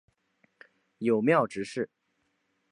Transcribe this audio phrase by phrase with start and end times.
[0.97, 1.87] 友庙执事。